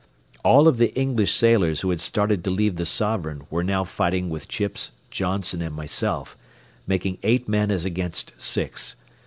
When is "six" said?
8.35-8.95